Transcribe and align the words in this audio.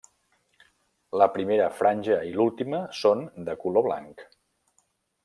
La 1.21 1.27
primera 1.35 1.67
franja 1.81 2.17
i 2.31 2.33
l'última 2.39 2.79
són 3.01 3.21
de 3.51 3.57
color 3.65 3.87
blanc. 3.89 4.25